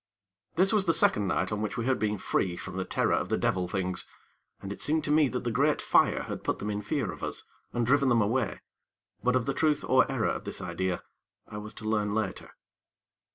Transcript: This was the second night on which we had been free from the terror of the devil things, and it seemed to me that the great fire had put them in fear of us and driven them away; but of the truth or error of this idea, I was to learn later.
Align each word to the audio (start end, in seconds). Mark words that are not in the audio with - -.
This 0.55 0.73
was 0.73 0.85
the 0.85 0.95
second 0.95 1.27
night 1.27 1.51
on 1.51 1.61
which 1.61 1.77
we 1.77 1.85
had 1.85 1.99
been 1.99 2.17
free 2.17 2.57
from 2.57 2.75
the 2.75 2.85
terror 2.85 3.13
of 3.13 3.29
the 3.29 3.37
devil 3.37 3.67
things, 3.67 4.07
and 4.59 4.73
it 4.73 4.81
seemed 4.81 5.03
to 5.03 5.11
me 5.11 5.27
that 5.27 5.43
the 5.43 5.51
great 5.51 5.79
fire 5.79 6.23
had 6.23 6.43
put 6.43 6.57
them 6.57 6.71
in 6.71 6.81
fear 6.81 7.11
of 7.11 7.21
us 7.21 7.43
and 7.71 7.85
driven 7.85 8.09
them 8.09 8.19
away; 8.19 8.61
but 9.23 9.35
of 9.35 9.45
the 9.45 9.53
truth 9.53 9.85
or 9.87 10.11
error 10.11 10.29
of 10.29 10.43
this 10.43 10.59
idea, 10.59 11.03
I 11.47 11.59
was 11.59 11.75
to 11.75 11.85
learn 11.87 12.15
later. 12.15 12.49